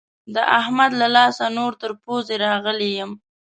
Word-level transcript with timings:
د 0.33 0.35
احمد 0.59 0.91
له 1.01 1.07
لاسه 1.15 1.45
نور 1.57 1.71
تر 1.81 1.91
پوزې 2.03 2.35
راغلی 2.45 2.91
يم. 2.99 3.11